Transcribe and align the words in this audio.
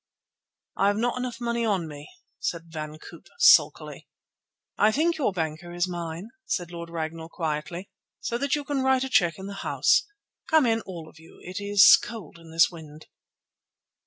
"I 0.75 0.87
have 0.87 0.97
not 0.97 1.19
enough 1.19 1.39
money 1.39 1.63
on 1.63 1.87
me," 1.87 2.09
said 2.39 2.71
Van 2.71 2.97
Koop 2.97 3.27
sulkily. 3.37 4.07
"I 4.75 4.91
think 4.91 5.15
your 5.17 5.31
banker 5.31 5.71
is 5.71 5.87
mine," 5.87 6.31
said 6.47 6.71
Lord 6.71 6.89
Ragnall 6.89 7.29
quietly, 7.29 7.91
"so 8.19 8.39
you 8.43 8.63
can 8.63 8.81
write 8.81 9.03
a 9.03 9.09
cheque 9.09 9.37
in 9.37 9.45
the 9.45 9.53
house. 9.61 10.07
Come 10.49 10.65
in, 10.65 10.81
all 10.87 11.07
of 11.07 11.19
you, 11.19 11.37
it 11.43 11.57
is 11.61 11.99
cold 12.01 12.39
in 12.39 12.49
this 12.49 12.71
wind." 12.71 13.05